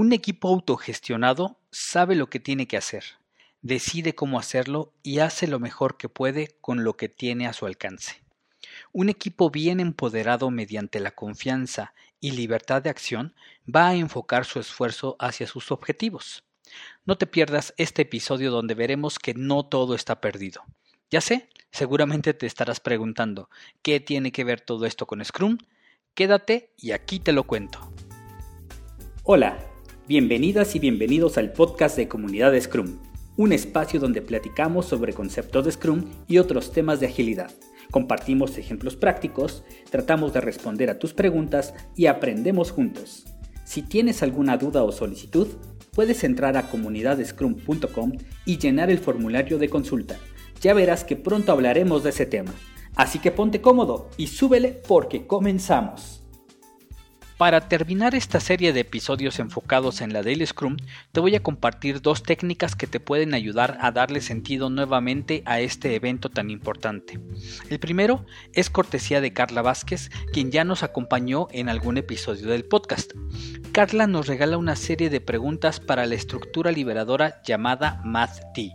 Un 0.00 0.12
equipo 0.12 0.46
autogestionado 0.46 1.58
sabe 1.72 2.14
lo 2.14 2.30
que 2.30 2.38
tiene 2.38 2.68
que 2.68 2.76
hacer, 2.76 3.02
decide 3.62 4.14
cómo 4.14 4.38
hacerlo 4.38 4.92
y 5.02 5.18
hace 5.18 5.48
lo 5.48 5.58
mejor 5.58 5.96
que 5.96 6.08
puede 6.08 6.54
con 6.60 6.84
lo 6.84 6.96
que 6.96 7.08
tiene 7.08 7.48
a 7.48 7.52
su 7.52 7.66
alcance. 7.66 8.22
Un 8.92 9.08
equipo 9.08 9.50
bien 9.50 9.80
empoderado 9.80 10.52
mediante 10.52 11.00
la 11.00 11.10
confianza 11.10 11.94
y 12.20 12.30
libertad 12.30 12.80
de 12.80 12.90
acción 12.90 13.34
va 13.66 13.88
a 13.88 13.96
enfocar 13.96 14.44
su 14.44 14.60
esfuerzo 14.60 15.16
hacia 15.18 15.48
sus 15.48 15.72
objetivos. 15.72 16.44
No 17.04 17.18
te 17.18 17.26
pierdas 17.26 17.74
este 17.76 18.02
episodio 18.02 18.52
donde 18.52 18.74
veremos 18.74 19.18
que 19.18 19.34
no 19.34 19.64
todo 19.64 19.96
está 19.96 20.20
perdido. 20.20 20.62
Ya 21.10 21.20
sé, 21.20 21.48
seguramente 21.72 22.34
te 22.34 22.46
estarás 22.46 22.78
preguntando, 22.78 23.50
¿qué 23.82 23.98
tiene 23.98 24.30
que 24.30 24.44
ver 24.44 24.60
todo 24.60 24.86
esto 24.86 25.06
con 25.06 25.24
Scrum? 25.24 25.58
Quédate 26.14 26.72
y 26.76 26.92
aquí 26.92 27.18
te 27.18 27.32
lo 27.32 27.42
cuento. 27.42 27.92
Hola, 29.24 29.58
bienvenidas 30.08 30.74
y 30.74 30.78
bienvenidos 30.78 31.36
al 31.36 31.52
podcast 31.52 31.94
de 31.94 32.08
Comunidad 32.08 32.58
Scrum, 32.58 32.98
un 33.36 33.52
espacio 33.52 34.00
donde 34.00 34.22
platicamos 34.22 34.86
sobre 34.86 35.12
conceptos 35.12 35.66
de 35.66 35.72
Scrum 35.72 36.06
y 36.26 36.38
otros 36.38 36.72
temas 36.72 36.98
de 36.98 37.08
agilidad. 37.08 37.50
Compartimos 37.90 38.56
ejemplos 38.56 38.96
prácticos, 38.96 39.64
tratamos 39.90 40.32
de 40.32 40.40
responder 40.40 40.88
a 40.88 40.98
tus 40.98 41.12
preguntas 41.12 41.74
y 41.94 42.06
aprendemos 42.06 42.70
juntos. 42.70 43.26
Si 43.66 43.82
tienes 43.82 44.22
alguna 44.22 44.56
duda 44.56 44.82
o 44.82 44.92
solicitud, 44.92 45.46
puedes 45.92 46.24
entrar 46.24 46.56
a 46.56 46.70
comunidadescrum.com 46.70 48.12
y 48.46 48.56
llenar 48.56 48.90
el 48.90 49.00
formulario 49.00 49.58
de 49.58 49.68
consulta. 49.68 50.16
Ya 50.62 50.72
verás 50.72 51.04
que 51.04 51.16
pronto 51.16 51.52
hablaremos 51.52 52.02
de 52.02 52.10
ese 52.10 52.24
tema. 52.24 52.54
Así 52.96 53.18
que 53.18 53.30
ponte 53.30 53.60
cómodo 53.60 54.08
y 54.16 54.28
súbele 54.28 54.80
porque 54.88 55.26
comenzamos. 55.26 56.22
Para 57.38 57.68
terminar 57.68 58.16
esta 58.16 58.40
serie 58.40 58.72
de 58.72 58.80
episodios 58.80 59.38
enfocados 59.38 60.00
en 60.00 60.12
la 60.12 60.24
Daily 60.24 60.44
Scrum, 60.44 60.76
te 61.12 61.20
voy 61.20 61.36
a 61.36 61.40
compartir 61.40 62.02
dos 62.02 62.24
técnicas 62.24 62.74
que 62.74 62.88
te 62.88 62.98
pueden 62.98 63.32
ayudar 63.32 63.78
a 63.80 63.92
darle 63.92 64.20
sentido 64.22 64.70
nuevamente 64.70 65.44
a 65.46 65.60
este 65.60 65.94
evento 65.94 66.30
tan 66.30 66.50
importante. 66.50 67.20
El 67.70 67.78
primero 67.78 68.26
es 68.54 68.70
cortesía 68.70 69.20
de 69.20 69.32
Carla 69.32 69.62
Vázquez, 69.62 70.10
quien 70.32 70.50
ya 70.50 70.64
nos 70.64 70.82
acompañó 70.82 71.46
en 71.52 71.68
algún 71.68 71.96
episodio 71.96 72.48
del 72.48 72.64
podcast. 72.64 73.12
Carla 73.70 74.08
nos 74.08 74.26
regala 74.26 74.58
una 74.58 74.74
serie 74.74 75.08
de 75.08 75.20
preguntas 75.20 75.78
para 75.78 76.06
la 76.06 76.16
estructura 76.16 76.72
liberadora 76.72 77.40
llamada 77.44 78.00
MathT. 78.04 78.72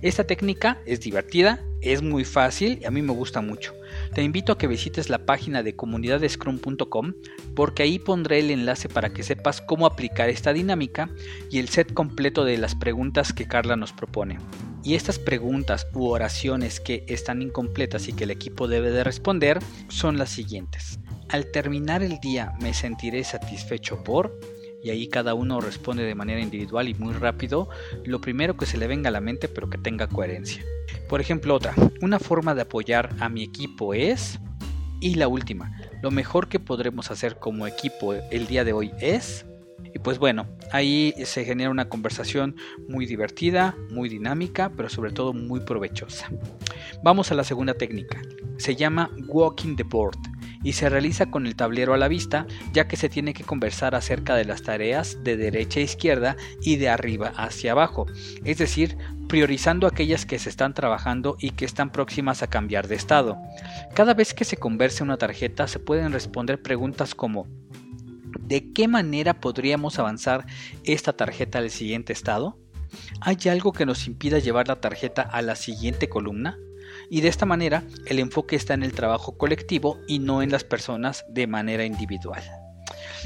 Esta 0.00 0.24
técnica 0.24 0.78
es 0.86 1.00
divertida, 1.00 1.60
es 1.82 2.00
muy 2.00 2.24
fácil 2.24 2.78
y 2.80 2.86
a 2.86 2.90
mí 2.90 3.02
me 3.02 3.12
gusta 3.12 3.42
mucho. 3.42 3.74
Te 4.14 4.22
invito 4.22 4.52
a 4.52 4.58
que 4.58 4.66
visites 4.66 5.08
la 5.08 5.26
página 5.26 5.62
de 5.62 5.76
comunidadescrum.com 5.76 7.14
porque 7.54 7.82
ahí 7.82 7.98
pondré 7.98 8.40
el 8.40 8.50
enlace 8.50 8.88
para 8.88 9.10
que 9.10 9.22
sepas 9.22 9.60
cómo 9.60 9.86
aplicar 9.86 10.28
esta 10.28 10.52
dinámica 10.52 11.10
y 11.50 11.58
el 11.58 11.68
set 11.68 11.92
completo 11.92 12.44
de 12.44 12.58
las 12.58 12.74
preguntas 12.74 13.32
que 13.32 13.46
Carla 13.46 13.76
nos 13.76 13.92
propone. 13.92 14.38
Y 14.82 14.94
estas 14.94 15.18
preguntas 15.18 15.88
u 15.94 16.06
oraciones 16.06 16.80
que 16.80 17.04
están 17.08 17.42
incompletas 17.42 18.08
y 18.08 18.12
que 18.12 18.24
el 18.24 18.30
equipo 18.30 18.68
debe 18.68 18.90
de 18.90 19.04
responder 19.04 19.58
son 19.88 20.16
las 20.16 20.30
siguientes. 20.30 21.00
Al 21.28 21.50
terminar 21.50 22.02
el 22.02 22.20
día 22.20 22.52
me 22.60 22.72
sentiré 22.72 23.24
satisfecho 23.24 24.04
por 24.04 24.38
y 24.86 24.90
ahí 24.90 25.08
cada 25.08 25.34
uno 25.34 25.60
responde 25.60 26.04
de 26.04 26.14
manera 26.14 26.40
individual 26.40 26.88
y 26.88 26.94
muy 26.94 27.12
rápido 27.12 27.68
lo 28.04 28.20
primero 28.20 28.56
que 28.56 28.66
se 28.66 28.78
le 28.78 28.86
venga 28.86 29.08
a 29.08 29.10
la 29.10 29.20
mente 29.20 29.48
pero 29.48 29.68
que 29.68 29.78
tenga 29.78 30.06
coherencia. 30.06 30.64
Por 31.08 31.20
ejemplo, 31.20 31.56
otra, 31.56 31.74
una 32.02 32.20
forma 32.20 32.54
de 32.54 32.62
apoyar 32.62 33.12
a 33.18 33.28
mi 33.28 33.42
equipo 33.42 33.94
es... 33.94 34.38
Y 35.00 35.16
la 35.16 35.26
última, 35.26 35.76
lo 36.02 36.12
mejor 36.12 36.48
que 36.48 36.60
podremos 36.60 37.10
hacer 37.10 37.38
como 37.38 37.66
equipo 37.66 38.14
el 38.14 38.46
día 38.46 38.62
de 38.62 38.72
hoy 38.72 38.92
es... 39.00 39.44
Y 39.92 39.98
pues 39.98 40.18
bueno, 40.18 40.46
ahí 40.70 41.12
se 41.24 41.44
genera 41.44 41.70
una 41.70 41.88
conversación 41.88 42.54
muy 42.88 43.06
divertida, 43.06 43.74
muy 43.90 44.08
dinámica, 44.08 44.70
pero 44.76 44.88
sobre 44.88 45.10
todo 45.10 45.32
muy 45.32 45.60
provechosa. 45.60 46.30
Vamos 47.02 47.32
a 47.32 47.34
la 47.34 47.42
segunda 47.42 47.74
técnica. 47.74 48.22
Se 48.56 48.76
llama 48.76 49.10
Walking 49.26 49.74
the 49.74 49.82
Board 49.82 50.16
y 50.62 50.72
se 50.72 50.88
realiza 50.88 51.26
con 51.26 51.46
el 51.46 51.56
tablero 51.56 51.94
a 51.94 51.98
la 51.98 52.08
vista, 52.08 52.46
ya 52.72 52.88
que 52.88 52.96
se 52.96 53.08
tiene 53.08 53.34
que 53.34 53.44
conversar 53.44 53.94
acerca 53.94 54.34
de 54.34 54.44
las 54.44 54.62
tareas 54.62 55.22
de 55.22 55.36
derecha 55.36 55.80
a 55.80 55.84
izquierda 55.84 56.36
y 56.62 56.76
de 56.76 56.88
arriba 56.88 57.32
hacia 57.36 57.72
abajo, 57.72 58.06
es 58.44 58.58
decir, 58.58 58.96
priorizando 59.28 59.86
aquellas 59.86 60.26
que 60.26 60.38
se 60.38 60.48
están 60.48 60.74
trabajando 60.74 61.36
y 61.40 61.50
que 61.50 61.64
están 61.64 61.90
próximas 61.90 62.42
a 62.42 62.46
cambiar 62.46 62.88
de 62.88 62.94
estado. 62.94 63.36
Cada 63.94 64.14
vez 64.14 64.34
que 64.34 64.44
se 64.44 64.56
converse 64.56 65.02
una 65.02 65.16
tarjeta 65.16 65.66
se 65.66 65.78
pueden 65.78 66.12
responder 66.12 66.62
preguntas 66.62 67.14
como 67.14 67.46
¿De 68.40 68.72
qué 68.72 68.86
manera 68.86 69.40
podríamos 69.40 69.98
avanzar 69.98 70.46
esta 70.84 71.12
tarjeta 71.14 71.58
al 71.58 71.70
siguiente 71.70 72.12
estado? 72.12 72.58
¿Hay 73.20 73.36
algo 73.50 73.72
que 73.72 73.86
nos 73.86 74.06
impida 74.06 74.38
llevar 74.38 74.68
la 74.68 74.80
tarjeta 74.80 75.22
a 75.22 75.42
la 75.42 75.56
siguiente 75.56 76.08
columna? 76.08 76.56
Y 77.10 77.20
de 77.20 77.28
esta 77.28 77.46
manera 77.46 77.84
el 78.06 78.18
enfoque 78.18 78.56
está 78.56 78.74
en 78.74 78.82
el 78.82 78.92
trabajo 78.92 79.36
colectivo 79.36 79.98
y 80.06 80.18
no 80.18 80.42
en 80.42 80.50
las 80.50 80.64
personas 80.64 81.24
de 81.28 81.46
manera 81.46 81.84
individual. 81.84 82.42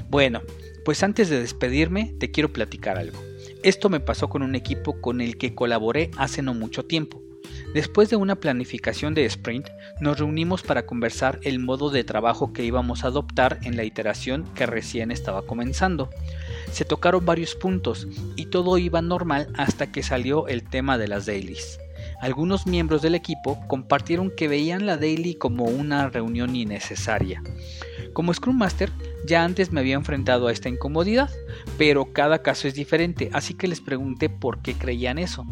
Bueno, 0.09 0.43
pues 0.85 1.03
antes 1.03 1.29
de 1.29 1.41
despedirme 1.41 2.15
te 2.19 2.31
quiero 2.31 2.53
platicar 2.53 2.99
algo. 2.99 3.19
Esto 3.63 3.89
me 3.91 4.01
pasó 4.01 4.29
con 4.29 4.43
un 4.43 4.55
equipo 4.55 5.01
con 5.01 5.21
el 5.21 5.37
que 5.37 5.55
colaboré 5.55 6.11
hace 6.17 6.43
no 6.43 6.55
mucho 6.55 6.87
tiempo. 6.87 7.23
Después 7.75 8.11
de 8.11 8.17
una 8.17 8.37
planificación 8.37 9.15
de 9.15 9.25
sprint, 9.27 9.69
nos 10.01 10.19
reunimos 10.19 10.63
para 10.63 10.87
conversar 10.87 11.39
el 11.43 11.61
modo 11.61 11.91
de 11.91 12.03
trabajo 12.03 12.53
que 12.53 12.65
íbamos 12.65 13.05
a 13.05 13.09
adoptar 13.09 13.59
en 13.63 13.77
la 13.77 13.85
iteración 13.85 14.45
que 14.55 14.67
recién 14.67 15.11
estaba 15.11 15.43
comenzando. 15.43 16.11
Se 16.73 16.85
tocaron 16.85 17.25
varios 17.25 17.55
puntos 17.55 18.09
y 18.35 18.47
todo 18.47 18.79
iba 18.79 19.03
normal 19.03 19.49
hasta 19.57 19.93
que 19.93 20.03
salió 20.03 20.49
el 20.49 20.65
tema 20.65 20.99
de 20.99 21.09
las 21.09 21.27
dailies. 21.27 21.79
Algunos 22.21 22.67
miembros 22.67 23.01
del 23.01 23.15
equipo 23.15 23.59
compartieron 23.67 24.31
que 24.37 24.47
veían 24.47 24.85
la 24.85 24.99
daily 24.99 25.35
como 25.35 25.65
una 25.65 26.09
reunión 26.11 26.55
innecesaria. 26.55 27.43
Como 28.13 28.35
Scrum 28.35 28.59
Master, 28.59 28.91
ya 29.27 29.45
antes 29.45 29.73
me 29.73 29.81
había 29.81 29.95
enfrentado 29.95 30.49
a 30.49 30.53
esta 30.53 30.69
incomodidad, 30.69 31.31
pero 31.79 32.13
cada 32.13 32.43
caso 32.43 32.69
es 32.69 32.75
diferente, 32.75 33.31
así 33.33 33.55
que 33.55 33.69
les 33.69 33.81
pregunté 33.81 34.29
por 34.29 34.61
qué 34.61 34.75
creían 34.75 35.19
eso. 35.19 35.47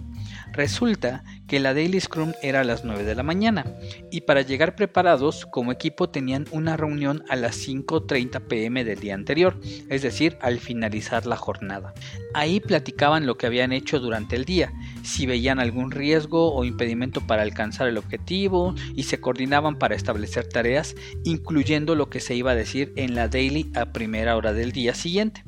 Resulta 0.59 1.23
que 1.47 1.61
la 1.61 1.73
Daily 1.73 2.01
Scrum 2.01 2.33
era 2.43 2.63
a 2.63 2.65
las 2.65 2.85
9 2.85 3.05
de 3.05 3.15
la 3.15 3.23
mañana 3.23 3.65
y 4.11 4.23
para 4.23 4.43
llegar 4.43 4.75
preparados 4.75 5.47
como 5.47 5.71
equipo 5.71 6.11
tenían 6.11 6.47
una 6.51 6.77
reunión 6.77 7.23
a 7.29 7.37
las 7.37 7.57
5.30 7.65 8.41
pm 8.49 8.83
del 8.83 8.99
día 8.99 9.15
anterior, 9.15 9.61
es 9.89 10.03
decir, 10.03 10.37
al 10.41 10.59
finalizar 10.59 11.27
la 11.27 11.37
jornada. 11.37 11.95
Ahí 12.35 12.59
platicaban 12.59 13.25
lo 13.25 13.39
que 13.39 13.47
habían 13.47 13.71
hecho 13.73 14.01
durante 14.01 14.35
el 14.35 14.45
día, 14.45 14.73
si 15.05 15.27
veían 15.27 15.61
algún 15.61 15.93
riesgo 15.93 16.53
o 16.53 16.65
impedimento 16.65 17.25
para 17.25 17.43
alcanzar 17.43 17.87
el 17.87 17.97
objetivo 17.97 18.75
y 18.97 19.05
se 19.05 19.21
coordinaban 19.21 19.79
para 19.79 19.95
establecer 19.95 20.49
tareas, 20.49 20.97
incluyendo 21.23 21.95
lo 21.95 22.11
que 22.11 22.19
se 22.19 22.35
iba 22.35 22.51
a 22.51 22.57
decir 22.57 22.93
en 22.97 23.15
la 23.15 23.29
daily 23.29 23.71
a 23.77 23.93
primera 23.93 24.37
hora 24.37 24.53
del 24.53 24.73
día 24.73 24.97
siguiente. 24.97 25.45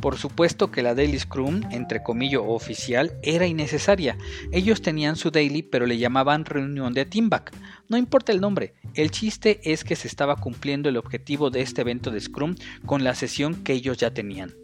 Por 0.00 0.18
supuesto 0.18 0.70
que 0.70 0.82
la 0.82 0.94
Daily 0.94 1.18
Scrum, 1.18 1.62
entre 1.70 2.02
comillas 2.02 2.42
oficial, 2.44 3.18
era 3.22 3.46
innecesaria. 3.46 4.18
Ellos 4.52 4.82
tenían 4.82 5.16
su 5.16 5.30
daily 5.30 5.62
pero 5.62 5.86
le 5.86 5.98
llamaban 5.98 6.44
reunión 6.44 6.92
de 6.92 7.06
teamback. 7.06 7.52
No 7.88 7.96
importa 7.96 8.32
el 8.32 8.40
nombre, 8.40 8.74
el 8.94 9.10
chiste 9.10 9.60
es 9.64 9.84
que 9.84 9.96
se 9.96 10.08
estaba 10.08 10.36
cumpliendo 10.36 10.88
el 10.88 10.96
objetivo 10.96 11.50
de 11.50 11.62
este 11.62 11.80
evento 11.80 12.10
de 12.10 12.20
Scrum 12.20 12.56
con 12.84 13.04
la 13.04 13.14
sesión 13.14 13.62
que 13.64 13.72
ellos 13.72 13.96
ya 13.96 14.12
tenían. 14.12 14.54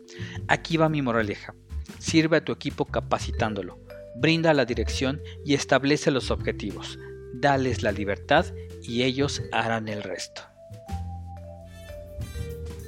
Aquí 0.48 0.76
va 0.76 0.88
mi 0.88 1.02
moraleja. 1.02 1.54
Sirve 1.98 2.38
a 2.38 2.44
tu 2.44 2.52
equipo 2.52 2.84
capacitándolo, 2.84 3.78
brinda 4.16 4.52
la 4.54 4.64
dirección 4.64 5.20
y 5.44 5.54
establece 5.54 6.10
los 6.10 6.30
objetivos. 6.30 6.98
Dales 7.34 7.82
la 7.82 7.92
libertad 7.92 8.46
y 8.82 9.02
ellos 9.02 9.42
harán 9.52 9.88
el 9.88 10.02
resto. 10.02 10.51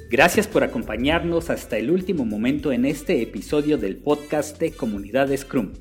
Gracias 0.09 0.47
por 0.47 0.63
acompañarnos 0.63 1.49
hasta 1.49 1.77
el 1.77 1.89
último 1.89 2.25
momento 2.25 2.71
en 2.71 2.85
este 2.85 3.23
episodio 3.23 3.79
del 3.79 3.97
podcast 3.97 4.59
de 4.59 4.71
Comunidad 4.71 5.35
Scrum. 5.35 5.73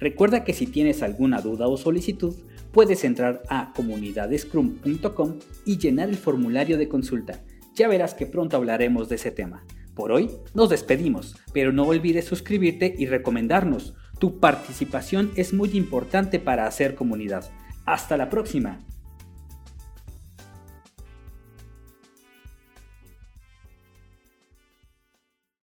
Recuerda 0.00 0.42
que 0.42 0.52
si 0.52 0.66
tienes 0.66 1.00
alguna 1.04 1.40
duda 1.40 1.68
o 1.68 1.76
solicitud, 1.76 2.34
puedes 2.72 3.04
entrar 3.04 3.42
a 3.48 3.72
comunidadescrum.com 3.74 5.38
y 5.64 5.78
llenar 5.78 6.08
el 6.08 6.16
formulario 6.16 6.76
de 6.76 6.88
consulta. 6.88 7.44
Ya 7.76 7.86
verás 7.86 8.14
que 8.14 8.26
pronto 8.26 8.56
hablaremos 8.56 9.08
de 9.08 9.14
ese 9.14 9.30
tema. 9.30 9.64
Por 9.94 10.10
hoy 10.10 10.28
nos 10.54 10.70
despedimos, 10.70 11.36
pero 11.52 11.72
no 11.72 11.84
olvides 11.84 12.24
suscribirte 12.24 12.96
y 12.98 13.06
recomendarnos. 13.06 13.94
Tu 14.18 14.40
participación 14.40 15.30
es 15.36 15.52
muy 15.52 15.70
importante 15.76 16.40
para 16.40 16.66
hacer 16.66 16.96
comunidad. 16.96 17.48
Hasta 17.86 18.16
la 18.16 18.28
próxima. 18.28 18.80